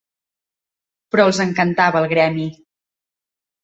[1.13, 2.51] Però els encantava el Gremi.